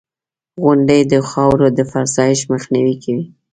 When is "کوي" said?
3.03-3.25